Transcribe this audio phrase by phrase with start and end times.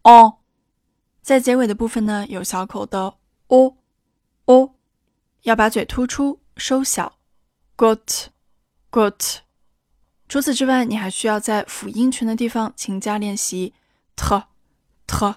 [0.02, 0.38] 哦，
[1.20, 3.76] 在结尾的部分呢，有小口的哦
[4.46, 4.74] 哦，
[5.42, 7.18] 要把嘴突出收小。
[7.76, 8.28] Got
[8.90, 9.38] got。
[10.28, 13.74] 除此之外，你还需要在辅音群的地方勤加练习
[14.14, 14.44] t
[15.06, 15.34] t，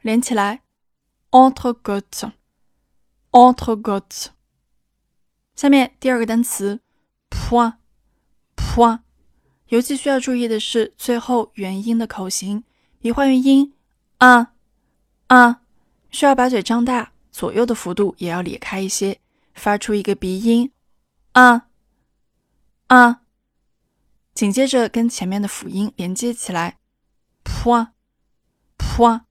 [0.00, 0.62] 连起来
[1.32, 2.30] entre got
[3.34, 4.28] entrecôte。
[5.56, 6.80] 下面第二个单词
[7.28, 7.74] point
[8.56, 9.00] point，
[9.66, 12.62] 尤其需要注意的是最后元音的口型，
[13.00, 13.74] 笔画元音。
[14.18, 14.52] 啊
[15.26, 15.62] 啊，
[16.10, 19.20] 需要把嘴张大，左右的幅度也要咧开一些，
[19.52, 20.70] 发出一个鼻音。
[21.32, 21.66] 啊
[22.86, 23.22] 啊，
[24.32, 26.78] 紧接着跟前面的辅音连接起来。
[27.44, 27.88] point
[28.78, 29.22] point。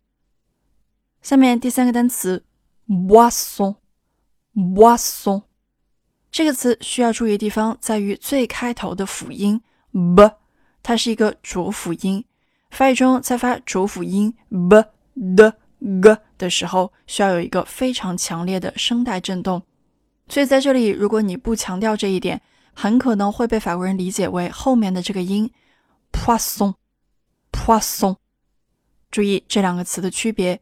[1.21, 2.45] 下面第三个单词
[2.87, 3.77] boisson
[4.53, 5.43] boisson，
[6.31, 10.31] 这个词需要注意的地方在于最开头的辅音 b，
[10.81, 12.23] 它是一个浊辅音。
[12.71, 14.83] 法语中在发浊辅音 b、
[15.35, 15.51] 的、
[16.01, 19.61] g 的时候，需要有一个非常强烈的声带震动。
[20.27, 22.41] 所以在这里，如果你不强调这一点，
[22.73, 25.51] 很可能会被法国人理解为后面的这个音
[26.11, 26.73] poisson
[27.51, 28.15] poisson。
[29.11, 30.59] 注意这两个词的区别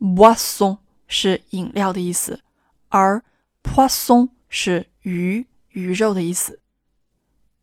[0.00, 2.40] ：boisson 是饮料的意思，
[2.88, 3.22] 而
[3.62, 6.60] poisson 是鱼、鱼肉的意思。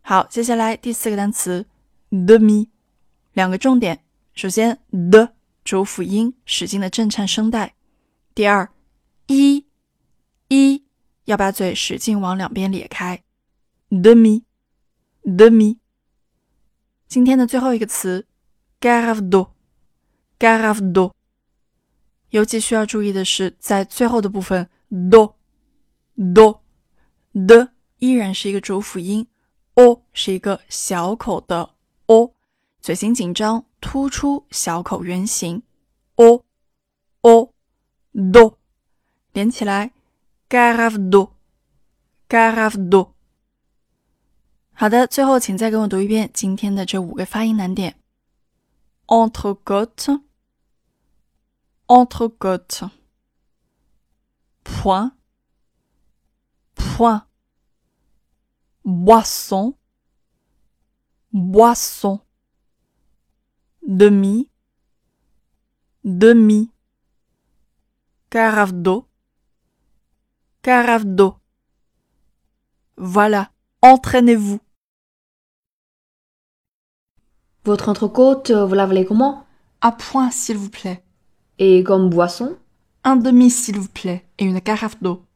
[0.01, 1.65] 好，接下来第四个单词
[2.09, 2.69] demi。
[3.33, 4.03] 两个重点，
[4.33, 4.79] 首先
[5.11, 7.75] 的主辅音使劲的震颤声带，
[8.33, 8.69] 第二
[9.27, 9.65] 一
[10.47, 10.83] 一
[11.25, 13.23] 要把嘴使劲往两边咧开。
[13.89, 14.43] 的咪
[15.23, 15.77] 的咪。
[17.07, 18.27] 今天的最后一个词
[18.79, 19.53] g a r a v d o
[20.37, 21.15] g a r a v d o
[22.29, 24.69] 尤其需要注意的是，在最后的部分
[25.09, 25.35] do
[26.33, 26.59] do
[27.47, 29.27] 的依然是一个主辅音
[29.75, 31.75] ，o 是一个小口的
[32.07, 32.33] o。
[32.81, 35.63] 嘴型紧张，突出小口圆形。
[36.15, 36.43] o
[37.21, 37.53] o
[38.13, 38.57] do
[39.33, 39.91] 连起来
[40.49, 41.31] ，garavdo
[42.27, 43.11] garavdo。
[44.71, 47.99] 好的，最后请再跟我读一遍今天的这五个发音难点
[49.07, 50.21] ：entrecôte
[51.87, 52.89] entrecôte
[56.99, 57.23] point
[58.83, 59.73] boisson
[61.31, 62.19] boisson
[63.87, 64.49] demi,
[66.03, 66.69] demi,
[68.29, 69.07] carafe d'eau,
[70.61, 71.35] carafe d'eau.
[72.97, 73.49] Voilà,
[73.81, 74.59] entraînez-vous.
[77.63, 79.45] Votre entrecôte, vous l'appelez comment?
[79.79, 81.01] À point, s'il vous plaît.
[81.59, 82.57] Et comme boisson?
[83.05, 85.28] Un demi, s'il vous plaît, et une carafe d'eau.